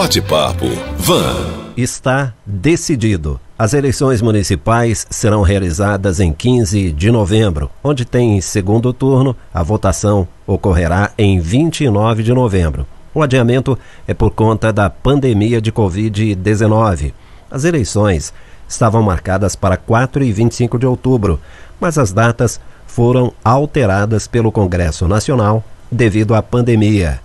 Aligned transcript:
Bate-papo 0.00 0.64
Van. 0.96 1.36
Está 1.76 2.32
decidido. 2.46 3.38
As 3.58 3.74
eleições 3.74 4.22
municipais 4.22 5.06
serão 5.10 5.42
realizadas 5.42 6.20
em 6.20 6.32
15 6.32 6.90
de 6.92 7.10
novembro, 7.10 7.70
onde 7.84 8.06
tem 8.06 8.40
segundo 8.40 8.94
turno, 8.94 9.36
a 9.52 9.62
votação 9.62 10.26
ocorrerá 10.46 11.10
em 11.18 11.38
29 11.38 12.22
de 12.22 12.32
novembro. 12.32 12.86
O 13.12 13.22
adiamento 13.22 13.78
é 14.08 14.14
por 14.14 14.30
conta 14.30 14.72
da 14.72 14.88
pandemia 14.88 15.60
de 15.60 15.70
Covid-19. 15.70 17.12
As 17.50 17.64
eleições 17.64 18.32
estavam 18.66 19.02
marcadas 19.02 19.54
para 19.54 19.76
4 19.76 20.24
e 20.24 20.32
25 20.32 20.78
de 20.78 20.86
outubro, 20.86 21.38
mas 21.78 21.98
as 21.98 22.10
datas 22.10 22.58
foram 22.86 23.34
alteradas 23.44 24.26
pelo 24.26 24.50
Congresso 24.50 25.06
Nacional 25.06 25.62
devido 25.92 26.34
à 26.34 26.42
pandemia. 26.42 27.20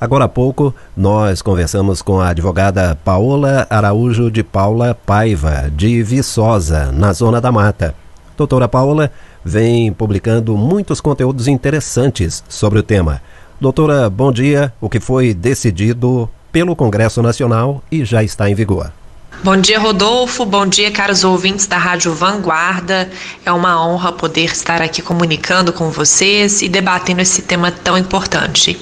Agora 0.00 0.26
há 0.26 0.28
pouco, 0.28 0.72
nós 0.96 1.42
conversamos 1.42 2.02
com 2.02 2.20
a 2.20 2.28
advogada 2.28 2.96
Paola 3.04 3.66
Araújo 3.68 4.30
de 4.30 4.44
Paula 4.44 4.94
Paiva, 4.94 5.68
de 5.74 6.04
Viçosa, 6.04 6.92
na 6.92 7.12
Zona 7.12 7.40
da 7.40 7.50
Mata. 7.50 7.96
Doutora 8.36 8.68
Paola 8.68 9.10
vem 9.44 9.92
publicando 9.92 10.56
muitos 10.56 11.00
conteúdos 11.00 11.48
interessantes 11.48 12.44
sobre 12.48 12.78
o 12.78 12.82
tema. 12.84 13.20
Doutora, 13.60 14.08
bom 14.08 14.30
dia. 14.30 14.72
O 14.80 14.88
que 14.88 15.00
foi 15.00 15.34
decidido 15.34 16.30
pelo 16.52 16.76
Congresso 16.76 17.20
Nacional 17.20 17.82
e 17.90 18.04
já 18.04 18.22
está 18.22 18.48
em 18.48 18.54
vigor. 18.54 18.92
Bom 19.40 19.56
dia, 19.56 19.78
Rodolfo. 19.78 20.44
Bom 20.44 20.66
dia, 20.66 20.90
caros 20.90 21.22
ouvintes 21.22 21.64
da 21.64 21.78
Rádio 21.78 22.12
Vanguarda. 22.12 23.08
É 23.46 23.52
uma 23.52 23.86
honra 23.86 24.10
poder 24.10 24.46
estar 24.46 24.82
aqui 24.82 25.00
comunicando 25.00 25.72
com 25.72 25.90
vocês 25.90 26.60
e 26.60 26.68
debatendo 26.68 27.22
esse 27.22 27.42
tema 27.42 27.70
tão 27.70 27.96
importante. 27.96 28.76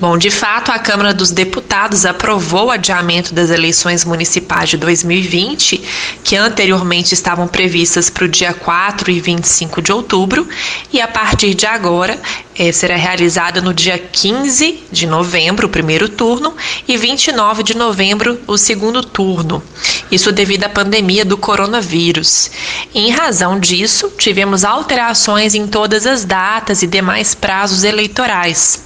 Bom, 0.00 0.18
de 0.18 0.32
fato, 0.32 0.72
a 0.72 0.80
Câmara 0.80 1.14
dos 1.14 1.30
Deputados 1.30 2.04
aprovou 2.04 2.66
o 2.66 2.70
adiamento 2.72 3.32
das 3.32 3.50
eleições 3.50 4.04
municipais 4.04 4.68
de 4.68 4.76
2020, 4.76 5.80
que 6.24 6.34
anteriormente 6.34 7.14
estavam 7.14 7.46
previstas 7.46 8.10
para 8.10 8.24
o 8.24 8.28
dia 8.28 8.52
4 8.52 9.12
e 9.12 9.20
25 9.20 9.80
de 9.80 9.92
outubro, 9.92 10.48
e 10.92 11.00
a 11.00 11.06
partir 11.06 11.54
de 11.54 11.66
agora 11.66 12.18
eh, 12.56 12.72
será 12.72 12.96
realizada 12.96 13.60
no 13.60 13.74
dia 13.74 13.98
15 13.98 14.84
de 14.90 15.06
novembro, 15.06 15.66
o 15.66 15.70
primeiro 15.70 16.08
turno, 16.08 16.54
e 16.86 16.96
29 16.96 17.62
de 17.62 17.76
novembro, 17.76 18.40
o 18.46 18.56
segundo 18.56 19.02
turno. 19.02 19.62
Isso 20.10 20.30
devido 20.32 20.64
à 20.64 20.68
pandemia 20.68 21.24
do 21.24 21.36
coronavírus. 21.36 22.50
Em 22.94 23.10
razão 23.10 23.58
disso, 23.58 24.12
tivemos 24.18 24.64
alterações 24.64 25.54
em 25.54 25.66
todas 25.66 26.06
as 26.06 26.24
datas 26.24 26.82
e 26.82 26.86
demais 26.86 27.34
prazos 27.34 27.84
eleitorais. 27.84 28.84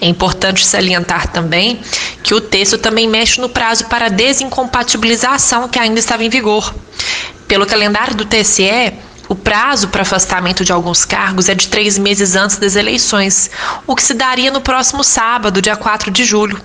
É 0.00 0.06
importante 0.06 0.66
salientar 0.66 1.28
também 1.28 1.80
que 2.22 2.34
o 2.34 2.40
texto 2.40 2.76
também 2.76 3.08
mexe 3.08 3.40
no 3.40 3.48
prazo 3.48 3.86
para 3.86 4.08
desincompatibilização 4.08 5.68
que 5.68 5.78
ainda 5.78 5.98
estava 5.98 6.24
em 6.24 6.28
vigor. 6.28 6.74
Pelo 7.48 7.66
calendário 7.66 8.14
do 8.14 8.24
TSE, 8.24 8.92
o 9.28 9.34
prazo 9.34 9.88
para 9.88 10.02
afastamento 10.02 10.64
de 10.64 10.72
alguns 10.72 11.04
cargos 11.04 11.48
é 11.48 11.54
de 11.54 11.68
três 11.68 11.98
meses 11.98 12.36
antes 12.36 12.58
das 12.58 12.76
eleições, 12.76 13.50
o 13.86 13.94
que 13.94 14.02
se 14.02 14.14
daria 14.14 14.50
no 14.50 14.60
próximo 14.60 15.02
sábado, 15.02 15.62
dia 15.62 15.76
4 15.76 16.10
de 16.10 16.24
julho. 16.24 16.60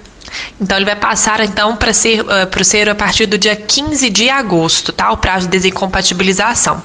Então 0.60 0.78
ele 0.78 0.86
vai 0.86 0.96
passar 0.96 1.42
então 1.42 1.76
para 1.76 1.94
ser 1.94 2.22
uh, 2.22 2.64
ser 2.64 2.88
a 2.88 2.96
partir 2.96 3.26
do 3.26 3.38
dia 3.38 3.56
15 3.56 4.10
de 4.10 4.30
agosto, 4.30 4.94
tá? 4.94 5.12
O 5.12 5.18
prazo 5.18 5.48
de 5.48 5.52
desincompatibilização. 5.52 6.82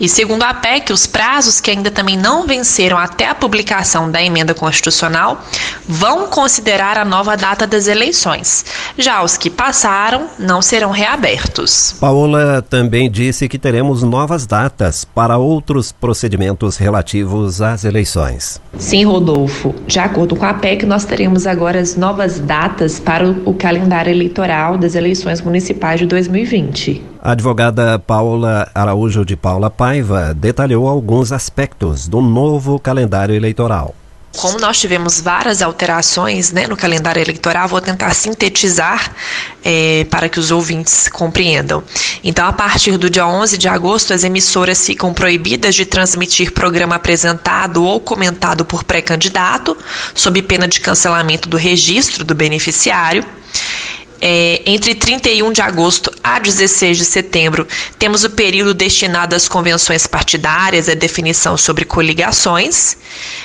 E 0.00 0.08
segundo 0.08 0.42
a 0.42 0.52
PEC, 0.52 0.92
os 0.92 1.06
prazos 1.06 1.60
que 1.60 1.70
ainda 1.70 1.90
também 1.90 2.16
não 2.16 2.46
venceram 2.46 2.98
até 2.98 3.28
a 3.28 3.34
publicação 3.34 4.10
da 4.10 4.22
emenda 4.22 4.54
constitucional 4.54 5.42
vão 5.88 6.26
considerar 6.26 6.98
a 6.98 7.04
nova 7.04 7.36
data 7.36 7.66
das 7.66 7.86
eleições. 7.86 8.64
Já 8.98 9.22
os 9.22 9.36
que 9.36 9.50
passaram 9.50 10.28
não 10.38 10.60
serão 10.60 10.90
reabertos. 10.90 11.94
Paola 12.00 12.62
também 12.62 13.10
disse 13.10 13.48
que 13.48 13.58
teremos 13.58 14.02
novas 14.02 14.46
datas 14.46 15.04
para 15.04 15.38
outros 15.38 15.92
procedimentos 15.92 16.76
relativos 16.76 17.62
às 17.62 17.84
eleições. 17.84 18.60
Sim, 18.78 19.04
Rodolfo. 19.04 19.74
De 19.86 19.98
acordo 19.98 20.34
com 20.34 20.44
a 20.44 20.54
PEC, 20.54 20.84
nós 20.84 21.04
teremos 21.04 21.46
agora 21.46 21.80
as 21.80 21.96
novas 21.96 22.40
datas 22.40 22.98
para 22.98 23.28
o 23.28 23.54
calendário 23.54 24.10
eleitoral 24.10 24.76
das 24.76 24.94
eleições 24.94 25.40
municipais 25.40 26.00
de 26.00 26.06
2020. 26.06 27.13
A 27.24 27.32
advogada 27.32 27.98
Paula 27.98 28.70
Araújo 28.74 29.24
de 29.24 29.34
Paula 29.34 29.70
Paiva 29.70 30.34
detalhou 30.34 30.86
alguns 30.86 31.32
aspectos 31.32 32.06
do 32.06 32.20
novo 32.20 32.78
calendário 32.78 33.34
eleitoral. 33.34 33.94
Como 34.36 34.58
nós 34.58 34.78
tivemos 34.78 35.22
várias 35.22 35.62
alterações 35.62 36.52
né, 36.52 36.66
no 36.66 36.76
calendário 36.76 37.22
eleitoral, 37.22 37.66
vou 37.66 37.80
tentar 37.80 38.12
sintetizar 38.12 39.10
é, 39.64 40.06
para 40.10 40.28
que 40.28 40.38
os 40.38 40.50
ouvintes 40.50 41.08
compreendam. 41.08 41.82
Então, 42.22 42.46
a 42.46 42.52
partir 42.52 42.98
do 42.98 43.08
dia 43.08 43.26
11 43.26 43.56
de 43.56 43.68
agosto, 43.68 44.12
as 44.12 44.22
emissoras 44.22 44.84
ficam 44.84 45.14
proibidas 45.14 45.74
de 45.74 45.86
transmitir 45.86 46.52
programa 46.52 46.96
apresentado 46.96 47.82
ou 47.84 48.00
comentado 48.00 48.66
por 48.66 48.84
pré-candidato, 48.84 49.74
sob 50.14 50.42
pena 50.42 50.68
de 50.68 50.78
cancelamento 50.78 51.48
do 51.48 51.56
registro 51.56 52.22
do 52.22 52.34
beneficiário. 52.34 53.24
É, 54.26 54.62
entre 54.64 54.94
31 54.94 55.52
de 55.52 55.60
agosto 55.60 56.10
a 56.24 56.38
16 56.38 56.96
de 56.96 57.04
setembro, 57.04 57.68
temos 57.98 58.24
o 58.24 58.30
período 58.30 58.72
destinado 58.72 59.36
às 59.36 59.46
convenções 59.46 60.06
partidárias, 60.06 60.88
a 60.88 60.94
definição 60.94 61.58
sobre 61.58 61.84
coligações. 61.84 62.96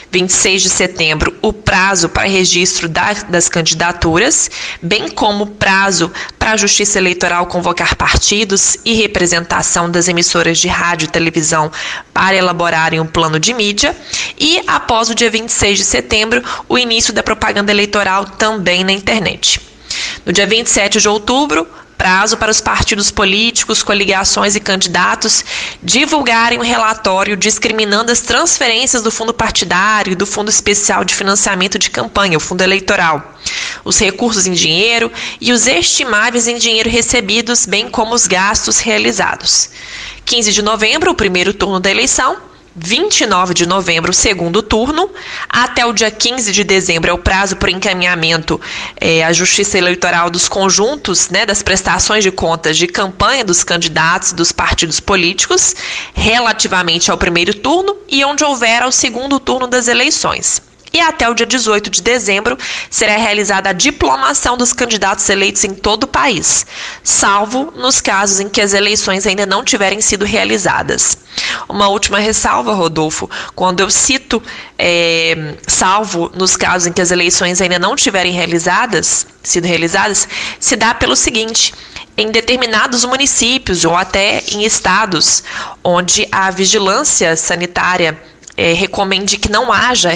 26 0.10 0.62
de 0.62 0.70
setembro, 0.70 1.36
o 1.42 1.52
prazo 1.52 2.08
para 2.08 2.30
registro 2.30 2.88
da, 2.88 3.12
das 3.12 3.50
candidaturas, 3.50 4.50
bem 4.82 5.10
como 5.10 5.44
o 5.44 5.48
prazo 5.48 6.10
para 6.40 6.54
a 6.54 6.58
Justiça 6.58 6.98
Eleitoral 6.98 7.46
convocar 7.48 7.96
partidos 7.96 8.78
e 8.86 8.94
representação 8.94 9.92
das 9.92 10.08
emissoras 10.08 10.60
de 10.60 10.70
rádio 10.70 11.08
e 11.08 11.12
televisão 11.12 11.70
para 12.14 12.38
elaborarem 12.38 13.02
um 13.02 13.06
plano 13.06 13.38
de 13.38 13.54
mídia. 13.54 13.94
E, 14.40 14.62
após 14.66 15.10
o 15.10 15.16
dia 15.16 15.30
26 15.30 15.78
de 15.78 15.84
setembro, 15.84 16.42
o 16.70 16.78
início 16.78 17.14
da 17.14 17.22
propaganda 17.22 17.70
eleitoral 17.70 18.24
também 18.24 18.86
na 18.86 18.94
internet. 18.94 19.69
No 20.30 20.34
dia 20.34 20.46
27 20.46 21.02
de 21.02 21.10
outubro, 21.10 21.68
prazo 21.98 22.38
para 22.38 22.52
os 22.52 22.62
partidos 22.62 23.10
políticos, 23.10 23.82
coligações 23.82 24.56
e 24.56 24.60
candidatos 24.60 25.44
divulgarem 25.82 26.60
um 26.60 26.62
relatório 26.62 27.36
discriminando 27.36 28.12
as 28.12 28.22
transferências 28.22 29.02
do 29.02 29.10
fundo 29.10 29.34
partidário 29.34 30.12
e 30.12 30.16
do 30.16 30.28
Fundo 30.28 30.50
Especial 30.50 31.04
de 31.04 31.16
Financiamento 31.16 31.80
de 31.80 31.90
Campanha, 31.90 32.38
o 32.38 32.40
fundo 32.40 32.62
eleitoral, 32.62 33.34
os 33.84 33.98
recursos 33.98 34.46
em 34.46 34.54
dinheiro 34.54 35.12
e 35.42 35.52
os 35.52 35.66
estimáveis 35.66 36.48
em 36.48 36.60
dinheiro 36.60 36.92
recebidos, 36.92 37.66
bem 37.66 37.90
como 37.90 38.14
os 38.14 38.28
gastos 38.28 38.78
realizados. 38.78 39.72
15 40.26 40.52
de 40.52 40.62
novembro, 40.62 41.10
o 41.10 41.16
primeiro 41.16 41.56
turno 41.56 41.80
da 41.80 41.90
eleição, 41.90 42.38
29 42.82 43.54
de 43.54 43.66
novembro, 43.66 44.14
segundo 44.14 44.62
turno. 44.62 45.10
Até 45.48 45.86
o 45.86 45.92
dia 45.92 46.10
15 46.10 46.52
de 46.52 46.64
dezembro 46.64 47.10
é 47.10 47.14
o 47.14 47.18
prazo 47.18 47.58
para 47.58 47.72
encaminhamento 47.72 48.60
é, 49.00 49.24
à 49.24 49.34
Justiça 49.34 49.78
Eleitoral 49.78 50.30
dos 50.30 50.48
conjuntos 50.48 51.30
né, 51.30 51.46
das 51.46 51.62
prestações 51.62 52.24
de 52.24 52.32
contas 52.32 52.78
de 52.78 52.88
campanha 52.88 53.44
dos 53.44 53.64
candidatos 53.64 54.32
dos 54.32 54.52
partidos 54.52 55.00
políticos, 55.00 55.76
relativamente 56.14 57.12
ao 57.12 57.18
primeiro 57.18 57.54
turno 57.54 57.98
e 58.08 58.24
onde 58.24 58.44
houver 58.44 58.84
ao 58.84 58.92
segundo 58.92 59.40
turno 59.40 59.68
das 59.68 59.88
eleições. 59.88 60.69
E 60.92 61.00
até 61.00 61.30
o 61.30 61.34
dia 61.34 61.46
18 61.46 61.90
de 61.90 62.02
dezembro 62.02 62.58
será 62.90 63.16
realizada 63.16 63.70
a 63.70 63.74
diplomação 63.74 64.58
dos 64.58 64.74
candidatos 64.74 65.30
eleitos 65.30 65.64
em 65.64 65.74
todo 65.74 66.04
o 66.04 66.08
país, 66.08 66.66
salvo 67.04 67.72
nos 67.76 68.02
casos 68.02 68.40
em 68.40 68.50
que 68.50 68.60
as 68.60 68.74
eleições 68.74 69.28
ainda 69.28 69.46
não 69.46 69.64
tiverem 69.64 70.02
sido 70.02 70.26
realizadas. 70.26 71.18
Uma 71.68 71.88
última 71.88 72.20
ressalva, 72.20 72.74
Rodolfo, 72.74 73.30
quando 73.56 73.82
eu 73.82 73.90
cito 73.90 74.42
é, 74.78 75.56
salvo 75.68 76.32
nos 76.36 76.58
casos 76.58 76.88
em 76.88 76.92
que 76.92 77.02
as 77.02 77.12
eleições 77.12 77.62
ainda 77.62 77.78
não 77.78 77.96
tiverem 77.96 78.34
realizadas, 78.34 79.28
sido 79.44 79.66
realizadas, 79.66 80.28
se 80.60 80.76
dá 80.76 80.94
pelo 80.94 81.16
seguinte: 81.16 81.74
em 82.18 82.32
determinados 82.32 83.06
municípios 83.06 83.86
ou 83.86 83.96
até 83.96 84.44
em 84.52 84.64
estados 84.64 85.44
onde 85.84 86.28
a 86.32 86.50
vigilância 86.52 87.36
sanitária 87.36 88.20
é, 88.58 88.74
recomende 88.74 89.38
que 89.38 89.50
não 89.50 89.72
haja 89.72 90.12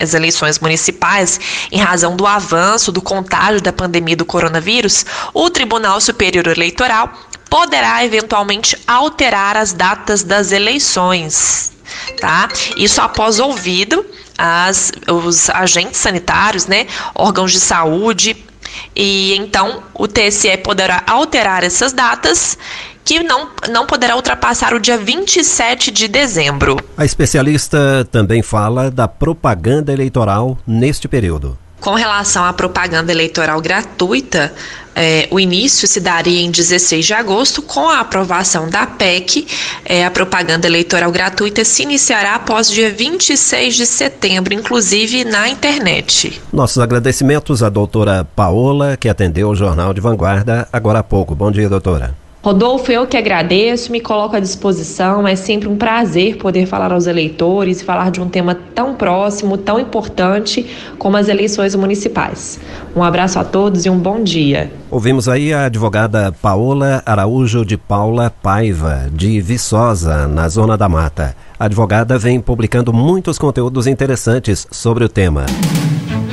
as 0.00 0.14
eleições 0.14 0.58
municipais, 0.58 1.38
em 1.70 1.78
razão 1.78 2.16
do 2.16 2.26
avanço 2.26 2.90
do 2.90 3.02
contágio 3.02 3.60
da 3.60 3.72
pandemia 3.72 4.16
do 4.16 4.24
coronavírus, 4.24 5.04
o 5.34 5.50
Tribunal 5.50 6.00
Superior 6.00 6.46
Eleitoral 6.46 7.12
poderá 7.48 8.04
eventualmente 8.04 8.76
alterar 8.86 9.56
as 9.56 9.72
datas 9.72 10.22
das 10.22 10.52
eleições. 10.52 11.72
Tá? 12.20 12.48
Isso 12.76 13.00
após 13.00 13.40
ouvido 13.40 14.06
as, 14.38 14.92
os 15.08 15.50
agentes 15.50 15.98
sanitários, 15.98 16.66
né, 16.66 16.86
órgãos 17.14 17.52
de 17.52 17.60
saúde, 17.60 18.46
e 18.94 19.34
então 19.36 19.82
o 19.94 20.06
TSE 20.06 20.56
poderá 20.58 21.02
alterar 21.06 21.64
essas 21.64 21.92
datas 21.92 22.56
que 23.04 23.22
não, 23.22 23.48
não 23.68 23.86
poderá 23.86 24.14
ultrapassar 24.14 24.74
o 24.74 24.80
dia 24.80 24.96
27 24.96 25.90
de 25.90 26.06
dezembro. 26.06 26.76
A 26.96 27.04
especialista 27.04 28.06
também 28.10 28.42
fala 28.42 28.90
da 28.90 29.08
propaganda 29.08 29.92
eleitoral 29.92 30.58
neste 30.66 31.08
período. 31.08 31.58
Com 31.80 31.94
relação 31.94 32.44
à 32.44 32.52
propaganda 32.52 33.10
eleitoral 33.10 33.60
gratuita, 33.60 34.52
é, 34.94 35.28
o 35.30 35.40
início 35.40 35.88
se 35.88 36.00
daria 36.00 36.42
em 36.42 36.50
16 36.50 37.06
de 37.06 37.14
agosto, 37.14 37.62
com 37.62 37.88
a 37.88 38.00
aprovação 38.00 38.68
da 38.68 38.86
PEC. 38.86 39.46
É, 39.84 40.04
a 40.04 40.10
propaganda 40.10 40.66
eleitoral 40.66 41.10
gratuita 41.10 41.64
se 41.64 41.82
iniciará 41.82 42.34
após 42.34 42.70
dia 42.70 42.90
26 42.90 43.76
de 43.76 43.86
setembro, 43.86 44.52
inclusive 44.52 45.24
na 45.24 45.48
internet. 45.48 46.40
Nossos 46.52 46.78
agradecimentos 46.78 47.62
à 47.62 47.68
doutora 47.68 48.26
Paola, 48.36 48.96
que 48.96 49.08
atendeu 49.08 49.48
o 49.48 49.54
Jornal 49.54 49.94
de 49.94 50.00
Vanguarda 50.00 50.68
agora 50.72 50.98
há 50.98 51.02
pouco. 51.02 51.34
Bom 51.34 51.50
dia, 51.50 51.68
doutora. 51.68 52.14
Rodolfo, 52.42 52.90
eu 52.90 53.06
que 53.06 53.18
agradeço, 53.18 53.92
me 53.92 54.00
coloco 54.00 54.34
à 54.34 54.40
disposição. 54.40 55.28
É 55.28 55.36
sempre 55.36 55.68
um 55.68 55.76
prazer 55.76 56.38
poder 56.38 56.64
falar 56.64 56.90
aos 56.90 57.06
eleitores 57.06 57.82
e 57.82 57.84
falar 57.84 58.10
de 58.10 58.18
um 58.18 58.30
tema 58.30 58.54
tão 58.54 58.94
próximo, 58.94 59.58
tão 59.58 59.78
importante 59.78 60.66
como 60.98 61.18
as 61.18 61.28
eleições 61.28 61.74
municipais. 61.74 62.58
Um 62.96 63.02
abraço 63.02 63.38
a 63.38 63.44
todos 63.44 63.84
e 63.84 63.90
um 63.90 63.98
bom 63.98 64.22
dia. 64.22 64.72
Ouvimos 64.90 65.28
aí 65.28 65.52
a 65.52 65.66
advogada 65.66 66.32
Paola 66.40 67.02
Araújo 67.04 67.62
de 67.62 67.76
Paula 67.76 68.32
Paiva, 68.42 69.10
de 69.12 69.38
Viçosa, 69.38 70.26
na 70.26 70.48
Zona 70.48 70.78
da 70.78 70.88
Mata. 70.88 71.36
A 71.58 71.66
advogada 71.66 72.18
vem 72.18 72.40
publicando 72.40 72.90
muitos 72.90 73.38
conteúdos 73.38 73.86
interessantes 73.86 74.66
sobre 74.70 75.04
o 75.04 75.10
tema. 75.10 75.44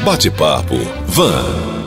Bate-papo 0.06 0.76
Van. 1.06 1.87